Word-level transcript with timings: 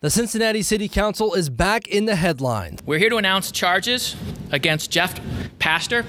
The 0.00 0.10
Cincinnati 0.10 0.62
City 0.62 0.88
Council 0.88 1.34
is 1.34 1.50
back 1.50 1.88
in 1.88 2.04
the 2.04 2.14
headlines. 2.14 2.78
We're 2.86 3.00
here 3.00 3.10
to 3.10 3.16
announce 3.16 3.50
charges 3.50 4.14
against 4.52 4.92
Jeff 4.92 5.20
Pastor, 5.58 6.04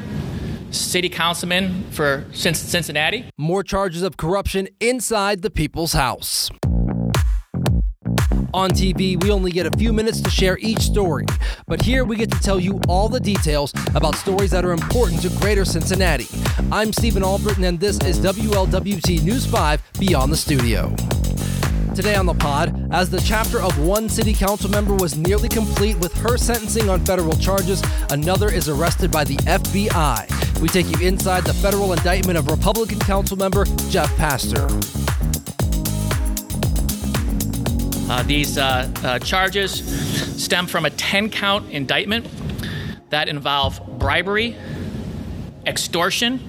city 0.69 1.09
councilman 1.09 1.89
for 1.89 2.23
Cincinnati. 2.31 3.25
More 3.35 3.63
charges 3.63 4.03
of 4.03 4.15
corruption 4.15 4.67
inside 4.79 5.41
the 5.41 5.49
people's 5.49 5.93
house. 5.93 6.51
On 8.53 8.69
TV, 8.69 9.19
we 9.23 9.31
only 9.31 9.51
get 9.51 9.65
a 9.65 9.75
few 9.75 9.91
minutes 9.91 10.21
to 10.21 10.29
share 10.29 10.59
each 10.59 10.81
story, 10.81 11.25
but 11.65 11.81
here 11.81 12.05
we 12.05 12.15
get 12.15 12.29
to 12.29 12.39
tell 12.41 12.59
you 12.59 12.79
all 12.87 13.09
the 13.09 13.19
details 13.19 13.73
about 13.95 14.13
stories 14.13 14.51
that 14.51 14.63
are 14.63 14.71
important 14.71 15.19
to 15.23 15.29
greater 15.41 15.65
Cincinnati. 15.65 16.27
I'm 16.71 16.93
Stephen 16.93 17.23
Albritton, 17.23 17.63
and 17.63 17.79
this 17.79 17.97
is 18.01 18.19
WLWT 18.19 19.23
News 19.23 19.47
5 19.47 19.81
Beyond 19.99 20.31
the 20.31 20.37
Studio. 20.37 20.95
Today 21.95 22.13
on 22.15 22.27
the 22.27 22.35
pod, 22.35 22.78
as 22.91 23.09
the 23.09 23.21
chapter 23.21 23.61
of 23.61 23.77
one 23.79 24.09
city 24.09 24.33
council 24.33 24.69
member 24.69 24.95
was 24.95 25.15
nearly 25.15 25.47
complete 25.47 25.97
with 25.99 26.13
her 26.17 26.37
sentencing 26.37 26.89
on 26.89 27.05
federal 27.05 27.33
charges, 27.33 27.83
another 28.09 28.51
is 28.51 28.67
arrested 28.67 29.11
by 29.11 29.23
the 29.23 29.35
FBI. 29.37 30.59
We 30.59 30.67
take 30.69 30.87
you 30.87 31.07
inside 31.07 31.43
the 31.45 31.53
federal 31.53 31.93
indictment 31.93 32.37
of 32.37 32.47
Republican 32.49 32.99
council 32.99 33.37
member 33.37 33.65
Jeff 33.89 34.15
Pastor. 34.17 34.67
Uh, 38.11 38.23
these 38.23 38.57
uh, 38.57 38.91
uh, 39.03 39.19
charges 39.19 40.43
stem 40.43 40.65
from 40.65 40.85
a 40.85 40.89
10 40.89 41.29
count 41.29 41.69
indictment 41.69 42.27
that 43.11 43.29
involve 43.29 43.79
bribery, 43.99 44.55
extortion, 45.67 46.39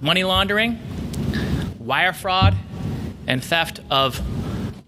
money 0.00 0.22
laundering, 0.22 0.78
wire 1.80 2.12
fraud, 2.12 2.56
and 3.26 3.42
theft 3.42 3.80
of 3.90 4.20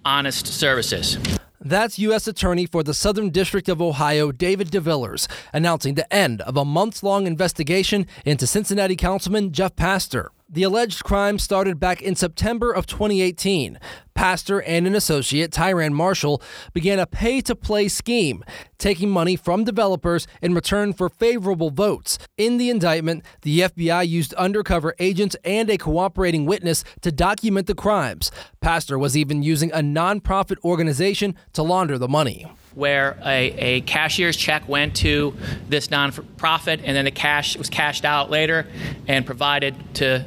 honest 0.05 0.47
services. 0.47 1.19
That's 1.63 1.99
U.S. 1.99 2.27
Attorney 2.27 2.65
for 2.65 2.83
the 2.83 2.95
Southern 2.95 3.29
District 3.29 3.69
of 3.69 3.83
Ohio, 3.83 4.33
David 4.33 4.71
DeVillers, 4.71 5.29
announcing 5.53 5.95
the 5.95 6.11
end 6.13 6.41
of 6.43 6.57
a 6.57 6.65
months 6.65 7.03
long 7.03 7.27
investigation 7.27 8.07
into 8.25 8.47
Cincinnati 8.47 8.97
Councilman 8.97 9.53
Jeff 9.53 9.77
Pastor. 9.77 10.33
The 10.53 10.65
alleged 10.65 11.05
crime 11.05 11.39
started 11.39 11.79
back 11.79 12.03
in 12.03 12.17
September 12.17 12.73
of 12.73 12.85
2018. 12.85 13.79
Pastor 14.15 14.61
and 14.63 14.85
an 14.85 14.97
associate, 14.97 15.53
Tyran 15.53 15.93
Marshall, 15.93 16.43
began 16.73 16.99
a 16.99 17.07
pay 17.07 17.41
to 17.43 17.55
play 17.55 17.87
scheme, 17.87 18.43
taking 18.77 19.11
money 19.11 19.37
from 19.37 19.63
developers 19.63 20.27
in 20.43 20.53
return 20.53 20.93
for 20.93 21.09
favorable 21.09 21.71
votes. 21.71 22.19
In 22.37 22.57
the 22.57 22.69
indictment, 22.69 23.25
the 23.43 23.61
FBI 23.61 24.09
used 24.09 24.35
undercover 24.35 24.97
agents 24.99 25.37
and 25.45 25.71
a 25.71 25.79
cooperating 25.79 26.47
witness 26.47 26.83
to 27.03 27.13
document 27.13 27.69
the 27.69 27.75
crimes. 27.77 28.33
Pastor 28.61 28.99
was 28.99 29.17
even 29.17 29.45
using 29.45 29.71
a 29.71 29.79
nonprofit 29.79 30.57
organization 30.65 31.37
to 31.53 31.63
launder 31.63 31.97
the 31.97 32.09
money 32.09 32.45
where 32.75 33.19
a, 33.25 33.51
a, 33.53 33.81
cashier's 33.83 34.37
check 34.37 34.69
went 34.69 34.97
to 34.97 35.35
this 35.69 35.89
nonprofit 35.89 36.81
and 36.85 36.97
then 36.97 37.05
the 37.05 37.11
cash 37.11 37.57
was 37.57 37.69
cashed 37.69 38.05
out 38.05 38.31
later 38.31 38.67
and 39.09 39.27
provided 39.27 39.75
to 39.95 40.25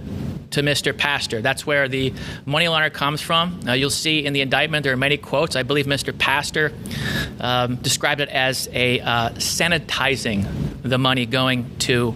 to 0.53 0.61
Mr. 0.61 0.95
Pastor. 0.95 1.41
That's 1.41 1.65
where 1.65 1.87
the 1.87 2.13
money 2.45 2.67
comes 2.91 3.21
from. 3.21 3.59
Uh, 3.67 3.73
you'll 3.73 3.89
see 3.89 4.23
in 4.23 4.33
the 4.33 4.41
indictment 4.41 4.83
there 4.83 4.93
are 4.93 4.97
many 4.97 5.17
quotes. 5.17 5.55
I 5.55 5.63
believe 5.63 5.87
Mr. 5.87 6.15
Pastor 6.15 6.71
um, 7.39 7.77
described 7.77 8.21
it 8.21 8.29
as 8.29 8.69
a 8.71 8.99
uh, 8.99 9.29
sanitizing 9.31 10.45
the 10.83 10.99
money 10.99 11.25
going 11.25 11.75
to 11.79 12.13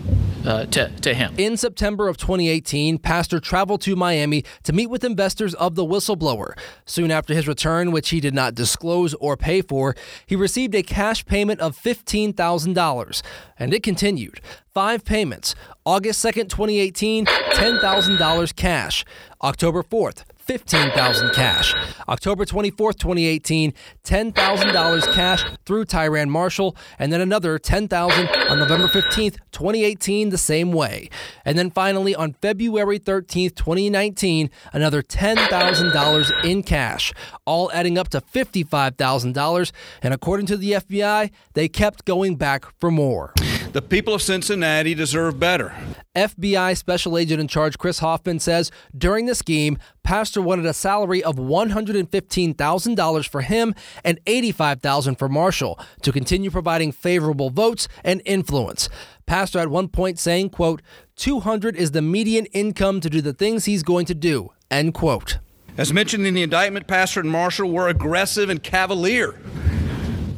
uh, 0.48 0.66
to, 0.67 0.90
to 1.02 1.14
him. 1.14 1.34
In 1.38 1.58
September 1.58 2.08
of 2.08 2.17
2018, 2.17 2.98
Pastor 3.00 3.40
traveled 3.40 3.81
to 3.81 3.95
Miami 3.95 4.45
to 4.64 4.72
meet 4.72 4.88
with 4.88 5.04
investors 5.04 5.54
of 5.56 5.76
the 5.76 5.86
whistleblower. 5.86 6.58
Soon 6.86 7.12
after 7.12 7.34
his 7.34 7.48
return, 7.48 7.92
which 7.92 8.09
he 8.09 8.22
did 8.22 8.34
not 8.34 8.56
disclose 8.56 9.14
or 9.16 9.36
pay 9.36 9.62
for, 9.62 9.95
he 10.26 10.36
received 10.36 10.73
a 10.73 10.84
cash 10.84 11.26
payment 11.26 11.59
of 11.59 11.78
$15,000. 11.78 13.22
And 13.59 13.73
it 13.73 13.84
continued. 13.84 14.39
Five 14.78 15.06
payments. 15.06 15.56
August 15.88 16.23
2nd, 16.23 16.49
2018, 16.49 17.26
$10,000 17.26 18.55
cash. 18.55 19.04
October 19.42 19.82
4th, 19.82 20.23
15,000 20.36 21.33
cash. 21.33 21.73
October 22.08 22.45
24th, 22.45 22.99
2018, 22.99 23.73
$10,000 24.04 25.14
cash 25.14 25.43
through 25.65 25.86
Tyran 25.86 26.30
Marshall, 26.30 26.77
and 26.99 27.11
then 27.11 27.21
another 27.21 27.58
10,000 27.58 28.30
on 28.52 28.60
November 28.60 28.88
15th, 28.88 29.38
2018, 29.52 30.30
the 30.30 30.38
same 30.38 30.71
way. 30.71 31.09
And 31.44 31.58
then 31.58 31.71
finally 31.71 32.14
on 32.14 32.33
February 32.33 32.99
13th, 32.99 33.55
2019, 33.55 34.52
another 34.73 35.02
$10,000 35.02 36.45
in 36.45 36.61
cash, 36.61 37.14
all 37.45 37.71
adding 37.71 37.98
up 37.98 38.09
to 38.09 38.21
$55,000. 38.21 39.71
And 40.04 40.14
according 40.14 40.45
to 40.45 40.55
the 40.55 40.73
FBI, 40.73 41.32
they 41.54 41.67
kept 41.67 42.05
going 42.05 42.36
back 42.36 42.65
for 42.80 42.92
more. 42.92 43.33
The 43.73 43.82
people 43.82 44.14
of 44.14 44.22
Cincinnati 44.22 44.95
deserve 44.95 45.39
better. 45.39 45.76
FBI 46.16 46.76
Special 46.78 47.17
Agent 47.17 47.42
in 47.42 47.48
Charge 47.48 47.78
Chris 47.78 48.00
Hoffman 48.00 48.39
says 48.39 48.72
during 48.98 49.26
the 49.26 49.36
scheme, 49.36 49.78
Pastor 50.04 50.42
wanted 50.42 50.66
a 50.66 50.73
salary 50.73 51.22
of 51.23 51.36
$115,000 51.36 53.27
for 53.27 53.42
him 53.42 53.76
and 54.04 54.23
$85,000 54.26 55.20
for 55.20 55.30
Marshall 55.30 55.80
to 56.02 56.11
continue 56.11 56.50
providing 56.50 56.92
favorable 56.92 57.50
votes 57.50 57.88
and 58.04 58.22
influence. 58.26 58.89
Pastor 59.26 59.60
at 59.60 59.70
one 59.70 59.89
point 59.89 60.17
saying, 60.17 60.50
quote, 60.50 60.82
200 61.17 61.76
is 61.76 61.92
the 61.92 62.02
median 62.02 62.45
income 62.48 63.02
to 63.02 63.10
do 63.10 63.22
the 63.22 63.33
things 63.33 63.66
he's 63.66 63.83
going 63.83 64.06
to 64.06 64.16
do, 64.16 64.54
end 64.72 64.94
quote. 64.94 65.39
As 65.77 65.94
mentioned 65.94 66.26
in 66.26 66.33
the 66.33 66.42
indictment, 66.42 66.88
Pastor 66.88 67.20
and 67.20 67.30
Marshall 67.30 67.70
were 67.70 67.89
aggressive 67.89 68.50
and 68.50 68.64
cavalier 68.64 69.36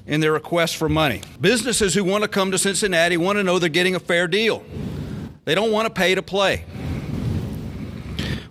in 0.09 0.21
their 0.21 0.33
request 0.33 0.75
for 0.75 0.89
money. 0.89 1.21
Businesses 1.39 1.93
who 1.93 2.03
want 2.03 2.23
to 2.23 2.27
come 2.27 2.49
to 2.51 2.57
Cincinnati 2.57 3.15
want 3.15 3.37
to 3.37 3.43
know 3.43 3.59
they're 3.59 3.69
getting 3.69 3.93
a 3.93 3.99
fair 3.99 4.27
deal. 4.27 4.63
They 5.45 5.53
don't 5.53 5.71
want 5.71 5.87
to 5.87 5.93
pay 5.93 6.15
to 6.15 6.23
play. 6.23 6.65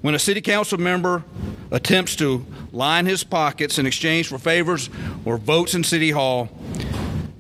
When 0.01 0.15
a 0.15 0.21
city 0.21 0.41
council 0.41 0.79
member 0.79 1.25
attempts 1.73 2.15
to 2.17 2.47
line 2.71 3.07
his 3.07 3.25
pockets 3.25 3.77
in 3.79 3.87
exchange 3.87 4.29
for 4.29 4.39
favors 4.39 4.89
or 5.25 5.37
votes 5.37 5.75
in 5.75 5.83
City 5.83 6.13
Hall, 6.13 6.49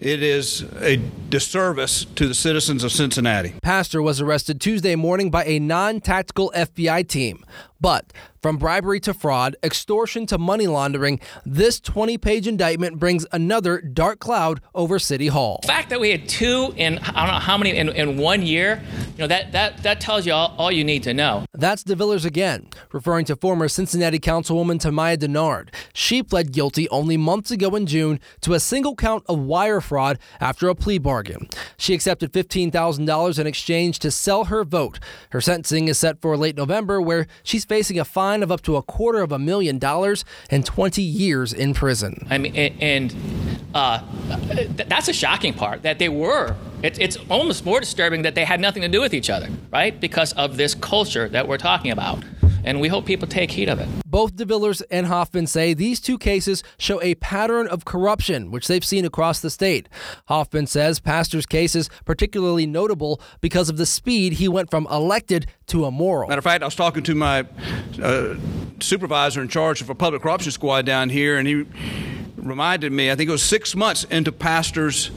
it 0.00 0.20
is 0.20 0.64
a 0.82 1.00
disservice 1.31 2.05
to 2.15 2.27
the 2.27 2.34
citizens 2.34 2.84
of 2.84 2.93
Cincinnati. 2.93 3.55
Pastor 3.62 4.00
was 4.00 4.21
arrested 4.21 4.61
Tuesday 4.61 4.94
morning 4.94 5.31
by 5.31 5.44
a 5.44 5.59
non 5.59 6.00
tactical 6.00 6.53
FBI 6.55 7.06
team. 7.09 7.44
But 7.81 8.12
from 8.43 8.56
bribery 8.56 8.99
to 9.00 9.15
fraud, 9.15 9.56
extortion 9.62 10.27
to 10.27 10.39
money 10.39 10.66
laundering, 10.66 11.21
this 11.44 11.78
20 11.81 12.19
page 12.19 12.47
indictment 12.47 12.99
brings 12.99 13.27
another 13.33 13.81
dark 13.81 14.19
cloud 14.19 14.61
over 14.75 14.99
City 14.99 15.28
Hall. 15.28 15.61
The 15.62 15.69
fact 15.69 15.91
that 15.91 16.00
we 16.00 16.11
had 16.11 16.28
two 16.28 16.72
in, 16.77 16.99
I 16.99 17.27
don't 17.27 17.34
know 17.34 17.41
how 17.41 17.56
many, 17.56 17.77
in, 17.77 17.89
in 17.91 18.16
one 18.16 18.43
year, 18.43 18.83
you 19.12 19.19
know, 19.19 19.27
that, 19.28 19.53
that, 19.53 19.83
that 19.84 20.00
tells 20.00 20.27
you 20.27 20.33
all, 20.33 20.55
all 20.59 20.72
you 20.72 20.84
need 20.84 21.05
to 21.05 21.15
know. 21.15 21.45
That's 21.53 21.84
DeVillers 21.84 22.25
again, 22.25 22.69
referring 22.93 23.25
to 23.27 23.37
former 23.37 23.69
Cincinnati 23.69 24.19
Councilwoman 24.19 24.81
Tamaya 24.81 25.16
Dennard. 25.16 25.72
She 25.93 26.22
pled 26.22 26.53
guilty 26.53 26.89
only 26.89 27.16
months 27.16 27.50
ago 27.50 27.75
in 27.77 27.87
June 27.87 28.19
to 28.41 28.55
a 28.55 28.60
single 28.60 28.97
count 28.97 29.25
of 29.28 29.39
wire 29.39 29.81
fraud 29.81 30.19
after 30.41 30.69
a 30.69 30.75
plea 30.75 30.99
bargain. 30.99 31.17
She 31.76 31.94
accepted 31.94 32.32
$15,000 32.32 33.38
in 33.38 33.46
exchange 33.46 33.98
to 34.00 34.10
sell 34.10 34.44
her 34.44 34.64
vote. 34.64 34.98
Her 35.30 35.40
sentencing 35.40 35.88
is 35.88 35.98
set 35.98 36.20
for 36.20 36.36
late 36.36 36.56
November, 36.56 37.00
where 37.00 37.26
she's 37.42 37.64
facing 37.64 37.98
a 37.98 38.04
fine 38.04 38.42
of 38.42 38.52
up 38.52 38.62
to 38.62 38.76
a 38.76 38.82
quarter 38.82 39.20
of 39.22 39.32
a 39.32 39.38
million 39.38 39.78
dollars 39.78 40.24
and 40.50 40.64
20 40.64 41.02
years 41.02 41.52
in 41.52 41.74
prison. 41.74 42.26
I 42.30 42.38
mean, 42.38 42.54
and 42.54 43.14
uh, 43.74 44.02
that's 44.88 45.08
a 45.08 45.12
shocking 45.12 45.54
part 45.54 45.82
that 45.82 45.98
they 45.98 46.08
were. 46.08 46.56
It, 46.82 47.00
it's 47.00 47.16
almost 47.28 47.64
more 47.64 47.80
disturbing 47.80 48.22
that 48.22 48.34
they 48.34 48.44
had 48.44 48.60
nothing 48.60 48.82
to 48.82 48.88
do 48.88 49.00
with 49.00 49.14
each 49.14 49.30
other, 49.30 49.48
right? 49.72 49.98
Because 49.98 50.32
of 50.34 50.56
this 50.56 50.74
culture 50.74 51.28
that 51.28 51.48
we're 51.48 51.58
talking 51.58 51.90
about 51.90 52.22
and 52.68 52.82
we 52.82 52.88
hope 52.88 53.06
people 53.06 53.26
take 53.26 53.50
heed 53.50 53.70
of 53.70 53.80
it. 53.80 53.88
Both 54.04 54.36
DeVillers 54.36 54.82
and 54.90 55.06
Hoffman 55.06 55.46
say 55.46 55.72
these 55.72 56.00
two 56.00 56.18
cases 56.18 56.62
show 56.78 57.00
a 57.00 57.14
pattern 57.14 57.66
of 57.66 57.86
corruption, 57.86 58.50
which 58.50 58.68
they've 58.68 58.84
seen 58.84 59.06
across 59.06 59.41
the 59.41 59.48
state. 59.48 59.88
Hoffman 60.26 60.66
says 60.66 61.00
Pastor's 61.00 61.47
case 61.47 61.74
is 61.74 61.88
particularly 62.04 62.66
notable 62.66 63.22
because 63.41 63.70
of 63.70 63.78
the 63.78 63.86
speed 63.86 64.34
he 64.34 64.48
went 64.48 64.70
from 64.70 64.86
elected 64.91 65.47
to 65.68 65.86
immoral. 65.86 66.28
Matter 66.28 66.41
of 66.41 66.44
fact, 66.44 66.62
I 66.62 66.66
was 66.66 66.74
talking 66.74 67.03
to 67.04 67.15
my 67.15 67.47
uh, 68.03 68.34
supervisor 68.80 69.41
in 69.41 69.48
charge 69.48 69.80
of 69.80 69.88
a 69.88 69.94
public 69.94 70.21
corruption 70.21 70.53
squad 70.53 70.84
down 70.84 71.09
here, 71.09 71.38
and 71.38 71.48
he 71.48 71.64
reminded 72.36 72.92
me, 72.92 73.10
I 73.10 73.14
think 73.14 73.28
it 73.30 73.32
was 73.32 73.42
six 73.42 73.74
months 73.74 74.04
into 74.04 74.30
Pastor's 74.30 75.10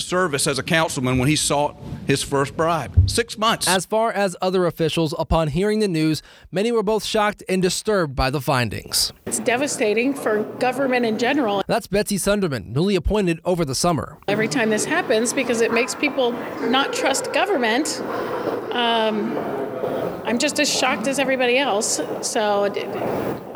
service 0.00 0.46
as 0.46 0.58
a 0.58 0.62
councilman 0.62 1.18
when 1.18 1.28
he 1.28 1.36
sought 1.36 1.76
his 2.06 2.22
first 2.22 2.56
bribe. 2.56 3.08
Six 3.08 3.38
months. 3.38 3.68
As 3.68 3.86
far 3.86 4.12
as 4.12 4.36
other 4.42 4.66
officials, 4.66 5.14
upon 5.18 5.48
hearing 5.48 5.78
the 5.78 5.88
news, 5.88 6.22
many 6.50 6.72
were 6.72 6.82
both 6.82 7.04
shocked 7.04 7.42
and 7.48 7.62
disturbed 7.62 8.16
by 8.16 8.30
the 8.30 8.40
findings. 8.40 9.12
It's 9.26 9.38
devastating 9.40 10.14
for 10.14 10.42
government 10.58 11.06
in 11.06 11.18
general. 11.18 11.62
That's 11.66 11.86
Betsy 11.86 12.16
Sundermann, 12.16 12.66
newly 12.66 12.96
appointed 12.96 13.40
over 13.44 13.64
the 13.64 13.74
summer. 13.74 14.18
Every 14.28 14.48
time 14.48 14.70
this 14.70 14.84
happens, 14.84 15.32
because 15.32 15.60
it 15.60 15.72
makes 15.72 15.94
people 15.94 16.32
not 16.68 16.92
trust 16.92 17.32
government, 17.32 18.00
um, 18.72 19.36
I'm 20.24 20.38
just 20.38 20.60
as 20.60 20.72
shocked 20.72 21.06
as 21.06 21.18
everybody 21.18 21.58
else. 21.58 22.00
So 22.22 22.64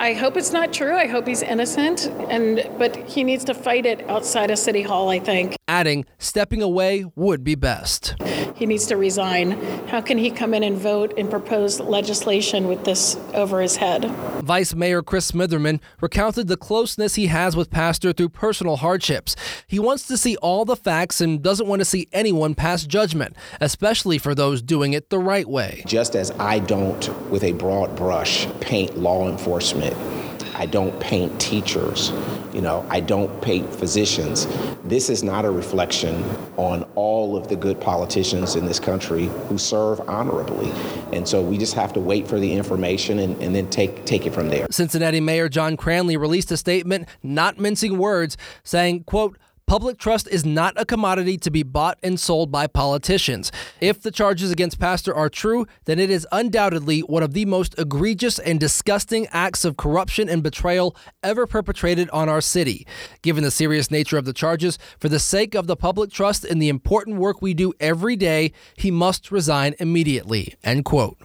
I 0.04 0.12
hope 0.12 0.36
it's 0.36 0.52
not 0.52 0.70
true. 0.70 0.94
I 0.94 1.06
hope 1.06 1.26
he's 1.26 1.40
innocent, 1.40 2.08
and 2.28 2.68
but 2.76 2.94
he 3.08 3.24
needs 3.24 3.42
to 3.44 3.54
fight 3.54 3.86
it 3.86 4.06
outside 4.06 4.50
of 4.50 4.58
City 4.58 4.82
Hall. 4.82 5.08
I 5.08 5.18
think. 5.18 5.56
Adding, 5.66 6.04
stepping 6.18 6.60
away 6.60 7.06
would 7.16 7.42
be 7.42 7.54
best. 7.54 8.14
He 8.54 8.66
needs 8.66 8.86
to 8.88 8.98
resign. 8.98 9.52
How 9.88 10.02
can 10.02 10.18
he 10.18 10.30
come 10.30 10.52
in 10.52 10.62
and 10.62 10.76
vote 10.76 11.14
and 11.16 11.30
propose 11.30 11.80
legislation 11.80 12.68
with 12.68 12.84
this 12.84 13.16
over 13.32 13.62
his 13.62 13.76
head? 13.76 14.04
Vice 14.44 14.74
Mayor 14.74 15.02
Chris 15.02 15.30
Smitherman 15.32 15.80
recounted 16.02 16.48
the 16.48 16.58
closeness 16.58 17.14
he 17.14 17.26
has 17.28 17.56
with 17.56 17.70
Pastor 17.70 18.12
through 18.12 18.28
personal 18.28 18.76
hardships. 18.76 19.34
He 19.66 19.78
wants 19.78 20.06
to 20.06 20.18
see 20.18 20.36
all 20.36 20.66
the 20.66 20.76
facts 20.76 21.22
and 21.22 21.42
doesn't 21.42 21.66
want 21.66 21.80
to 21.80 21.84
see 21.84 22.08
anyone 22.12 22.54
pass 22.54 22.84
judgment, 22.84 23.34
especially 23.60 24.18
for 24.18 24.34
those 24.34 24.60
doing 24.60 24.92
it 24.92 25.08
the 25.08 25.18
right 25.18 25.48
way. 25.48 25.82
Just 25.86 26.14
as 26.14 26.30
I 26.32 26.58
don't, 26.58 27.08
with 27.30 27.42
a 27.42 27.52
broad 27.52 27.96
brush, 27.96 28.46
paint 28.60 28.98
law 28.98 29.28
enforcement 29.28 29.93
I 30.56 30.66
don't 30.66 30.98
paint 31.00 31.40
teachers. 31.40 32.12
You 32.52 32.60
know, 32.60 32.86
I 32.88 33.00
don't 33.00 33.42
paint 33.42 33.74
physicians. 33.74 34.46
This 34.84 35.10
is 35.10 35.24
not 35.24 35.44
a 35.44 35.50
reflection 35.50 36.22
on 36.56 36.84
all 36.94 37.36
of 37.36 37.48
the 37.48 37.56
good 37.56 37.80
politicians 37.80 38.54
in 38.54 38.64
this 38.64 38.78
country 38.78 39.26
who 39.48 39.58
serve 39.58 40.00
honorably. 40.08 40.70
And 41.12 41.26
so 41.26 41.42
we 41.42 41.58
just 41.58 41.74
have 41.74 41.92
to 41.94 42.00
wait 42.00 42.28
for 42.28 42.38
the 42.38 42.52
information 42.52 43.18
and, 43.18 43.42
and 43.42 43.54
then 43.54 43.68
take 43.70 44.04
take 44.04 44.26
it 44.26 44.32
from 44.32 44.48
there. 44.48 44.66
Cincinnati 44.70 45.20
Mayor 45.20 45.48
John 45.48 45.76
Cranley 45.76 46.16
released 46.16 46.52
a 46.52 46.56
statement, 46.56 47.08
not 47.22 47.58
mincing 47.58 47.98
words, 47.98 48.36
saying, 48.62 49.04
quote, 49.04 49.36
Public 49.66 49.96
trust 49.96 50.28
is 50.28 50.44
not 50.44 50.74
a 50.76 50.84
commodity 50.84 51.38
to 51.38 51.50
be 51.50 51.62
bought 51.62 51.98
and 52.02 52.20
sold 52.20 52.52
by 52.52 52.66
politicians. 52.66 53.50
If 53.80 54.00
the 54.02 54.10
charges 54.10 54.50
against 54.50 54.78
Pastor 54.78 55.14
are 55.14 55.30
true, 55.30 55.66
then 55.86 55.98
it 55.98 56.10
is 56.10 56.28
undoubtedly 56.30 57.00
one 57.00 57.22
of 57.22 57.32
the 57.32 57.46
most 57.46 57.74
egregious 57.78 58.38
and 58.38 58.60
disgusting 58.60 59.26
acts 59.30 59.64
of 59.64 59.78
corruption 59.78 60.28
and 60.28 60.42
betrayal 60.42 60.94
ever 61.22 61.46
perpetrated 61.46 62.10
on 62.10 62.28
our 62.28 62.42
city. 62.42 62.86
Given 63.22 63.42
the 63.42 63.50
serious 63.50 63.90
nature 63.90 64.18
of 64.18 64.26
the 64.26 64.34
charges, 64.34 64.78
for 65.00 65.08
the 65.08 65.18
sake 65.18 65.54
of 65.54 65.66
the 65.66 65.76
public 65.76 66.10
trust 66.10 66.44
and 66.44 66.60
the 66.60 66.68
important 66.68 67.16
work 67.16 67.40
we 67.40 67.54
do 67.54 67.72
every 67.80 68.16
day, 68.16 68.52
he 68.76 68.90
must 68.90 69.32
resign 69.32 69.74
immediately. 69.78 70.56
End 70.62 70.84
quote. 70.84 71.16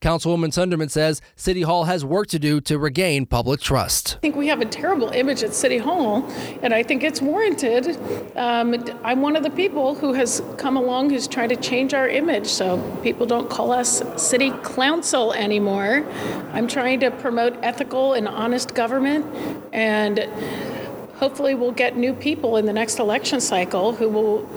Councilwoman 0.00 0.48
Sundermann 0.48 0.90
says 0.90 1.20
City 1.36 1.60
Hall 1.60 1.84
has 1.84 2.04
work 2.04 2.28
to 2.28 2.38
do 2.38 2.60
to 2.62 2.78
regain 2.78 3.26
public 3.26 3.60
trust. 3.60 4.16
I 4.16 4.20
think 4.20 4.36
we 4.36 4.46
have 4.46 4.62
a 4.62 4.64
terrible 4.64 5.10
image 5.10 5.42
at 5.42 5.52
City 5.52 5.76
Hall, 5.76 6.26
and 6.62 6.72
I 6.72 6.82
think 6.82 7.04
it's 7.04 7.20
warranted. 7.20 7.98
Um, 8.34 8.74
I'm 9.04 9.20
one 9.20 9.36
of 9.36 9.42
the 9.42 9.50
people 9.50 9.94
who 9.94 10.14
has 10.14 10.42
come 10.56 10.78
along 10.78 11.10
who's 11.10 11.28
trying 11.28 11.50
to 11.50 11.56
change 11.56 11.92
our 11.92 12.08
image 12.08 12.46
so 12.46 12.80
people 13.02 13.26
don't 13.26 13.50
call 13.50 13.72
us 13.72 14.02
City 14.16 14.52
Council 14.62 15.34
anymore. 15.34 16.06
I'm 16.54 16.66
trying 16.66 17.00
to 17.00 17.10
promote 17.10 17.58
ethical 17.62 18.14
and 18.14 18.26
honest 18.26 18.74
government, 18.74 19.26
and 19.72 20.18
hopefully, 21.16 21.54
we'll 21.54 21.72
get 21.72 21.98
new 21.98 22.14
people 22.14 22.56
in 22.56 22.64
the 22.64 22.72
next 22.72 22.98
election 22.98 23.42
cycle 23.42 23.92
who 23.92 24.08
will 24.08 24.48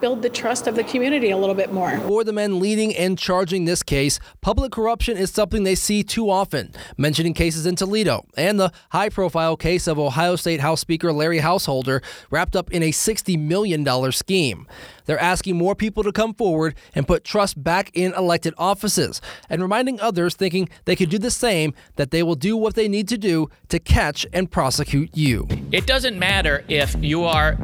build 0.00 0.22
the 0.22 0.30
trust 0.30 0.66
of 0.66 0.74
the 0.74 0.84
community 0.84 1.30
a 1.30 1.36
little 1.36 1.54
bit 1.54 1.72
more. 1.72 1.98
For 2.00 2.24
the 2.24 2.32
men 2.32 2.60
leading 2.60 2.94
and 2.96 3.18
charging 3.18 3.64
this 3.64 3.82
case, 3.82 4.20
public 4.40 4.72
corruption 4.72 5.16
is 5.16 5.30
something 5.30 5.64
they 5.64 5.74
see 5.74 6.02
too 6.02 6.30
often, 6.30 6.72
mentioning 6.96 7.34
cases 7.34 7.66
in 7.66 7.76
Toledo 7.76 8.24
and 8.36 8.58
the 8.58 8.72
high 8.90 9.08
profile 9.08 9.56
case 9.56 9.86
of 9.86 9.98
Ohio 9.98 10.36
State 10.36 10.60
House 10.60 10.80
Speaker 10.80 11.12
Larry 11.12 11.38
Householder 11.38 12.02
wrapped 12.30 12.56
up 12.56 12.70
in 12.70 12.82
a 12.82 12.90
$60 12.90 13.38
million 13.38 14.12
scheme. 14.12 14.66
They're 15.06 15.18
asking 15.18 15.56
more 15.56 15.74
people 15.74 16.02
to 16.02 16.12
come 16.12 16.34
forward 16.34 16.74
and 16.94 17.06
put 17.06 17.24
trust 17.24 17.62
back 17.62 17.90
in 17.94 18.12
elected 18.12 18.52
offices 18.58 19.22
and 19.48 19.62
reminding 19.62 20.00
others 20.00 20.34
thinking 20.34 20.68
they 20.84 20.96
could 20.96 21.08
do 21.08 21.18
the 21.18 21.30
same 21.30 21.72
that 21.96 22.10
they 22.10 22.22
will 22.22 22.34
do 22.34 22.56
what 22.56 22.74
they 22.74 22.88
need 22.88 23.08
to 23.08 23.16
do 23.16 23.48
to 23.68 23.78
catch 23.78 24.26
and 24.32 24.50
prosecute 24.50 25.16
you. 25.16 25.48
It 25.72 25.86
doesn't 25.86 26.18
matter 26.18 26.62
if 26.68 26.94
you 27.00 27.24
are 27.24 27.56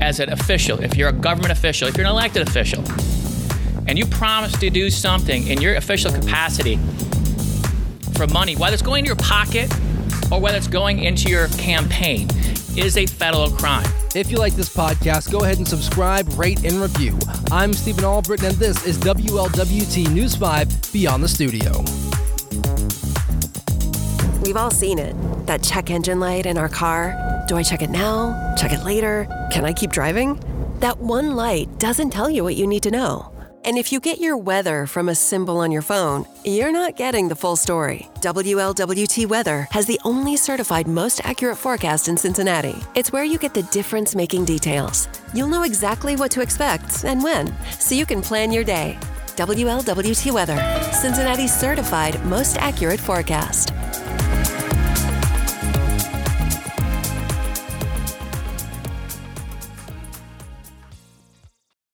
as 0.00 0.20
an 0.20 0.30
official, 0.32 0.82
if 0.82 0.96
you're 0.96 1.08
a 1.08 1.12
government 1.12 1.52
official, 1.52 1.88
if 1.88 1.96
you're 1.96 2.06
an 2.06 2.12
elected 2.12 2.46
official, 2.46 2.82
and 3.86 3.98
you 3.98 4.06
promise 4.06 4.52
to 4.58 4.70
do 4.70 4.90
something 4.90 5.46
in 5.48 5.60
your 5.60 5.74
official 5.74 6.12
capacity 6.12 6.78
for 8.14 8.26
money, 8.28 8.56
whether 8.56 8.74
it's 8.74 8.82
going 8.82 9.04
to 9.04 9.08
your 9.08 9.16
pocket 9.16 9.72
or 10.30 10.40
whether 10.40 10.56
it's 10.56 10.68
going 10.68 11.00
into 11.00 11.28
your 11.28 11.48
campaign, 11.48 12.28
is 12.76 12.96
a 12.96 13.06
federal 13.06 13.50
crime. 13.50 13.86
If 14.14 14.30
you 14.30 14.38
like 14.38 14.54
this 14.54 14.74
podcast, 14.74 15.30
go 15.30 15.42
ahead 15.44 15.58
and 15.58 15.66
subscribe, 15.66 16.28
rate, 16.38 16.64
and 16.64 16.74
review. 16.80 17.18
I'm 17.50 17.72
Stephen 17.72 18.04
Albritton, 18.04 18.46
and 18.46 18.56
this 18.56 18.86
is 18.86 18.98
WLWT 18.98 20.12
News 20.12 20.34
5 20.36 20.92
Beyond 20.92 21.22
the 21.22 21.28
Studio. 21.28 21.84
We've 24.42 24.56
all 24.56 24.70
seen 24.70 24.98
it 24.98 25.14
that 25.46 25.62
check 25.62 25.90
engine 25.90 26.20
light 26.20 26.46
in 26.46 26.58
our 26.58 26.68
car. 26.68 27.29
Do 27.50 27.56
I 27.56 27.64
check 27.64 27.82
it 27.82 27.90
now? 27.90 28.54
Check 28.56 28.72
it 28.72 28.84
later? 28.84 29.26
Can 29.50 29.64
I 29.64 29.72
keep 29.72 29.90
driving? 29.90 30.38
That 30.78 30.98
one 30.98 31.34
light 31.34 31.80
doesn't 31.80 32.10
tell 32.10 32.30
you 32.30 32.44
what 32.44 32.54
you 32.54 32.64
need 32.64 32.84
to 32.84 32.92
know. 32.92 33.26
And 33.64 33.76
if 33.76 33.90
you 33.90 33.98
get 33.98 34.20
your 34.20 34.36
weather 34.36 34.86
from 34.86 35.08
a 35.08 35.16
symbol 35.16 35.58
on 35.58 35.72
your 35.72 35.82
phone, 35.82 36.26
you're 36.44 36.70
not 36.70 36.94
getting 36.94 37.26
the 37.26 37.34
full 37.34 37.56
story. 37.56 38.08
WLWT 38.20 39.26
Weather 39.26 39.66
has 39.72 39.86
the 39.86 40.00
only 40.04 40.36
certified 40.36 40.86
most 40.86 41.20
accurate 41.24 41.58
forecast 41.58 42.06
in 42.06 42.16
Cincinnati. 42.16 42.76
It's 42.94 43.10
where 43.10 43.24
you 43.24 43.36
get 43.36 43.52
the 43.52 43.64
difference 43.64 44.14
making 44.14 44.44
details. 44.44 45.08
You'll 45.34 45.48
know 45.48 45.64
exactly 45.64 46.14
what 46.14 46.30
to 46.30 46.42
expect 46.42 47.04
and 47.04 47.20
when, 47.20 47.52
so 47.80 47.96
you 47.96 48.06
can 48.06 48.22
plan 48.22 48.52
your 48.52 48.62
day. 48.62 48.96
WLWT 49.34 50.30
Weather, 50.30 50.92
Cincinnati's 50.92 51.52
certified 51.52 52.24
most 52.26 52.58
accurate 52.58 53.00
forecast. 53.00 53.72